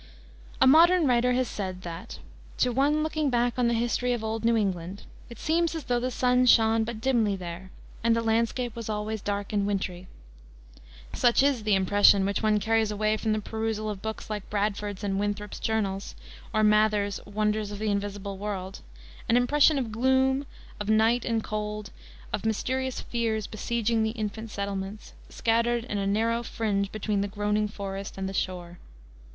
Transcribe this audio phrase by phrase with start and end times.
[0.59, 2.17] A modern writer has said that,
[2.57, 5.99] to one looking back on the history of old New England, it seems as though
[5.99, 7.69] the sun shone but dimly there,
[8.03, 10.07] and the landscape was always dark and wintry.
[11.13, 15.03] Such is the impression which one carries away from the perusal of books like Bradford's
[15.03, 16.15] and Winthrop's Journals,
[16.51, 18.81] or Mather's Wonders of the Invisible World:
[19.29, 20.47] an impression of gloom,
[20.79, 21.91] of night and cold,
[22.33, 27.67] of mysterious fears besieging the infant settlements, scattered in a narrow fringe "between the groaning
[27.67, 28.79] forest and the shore."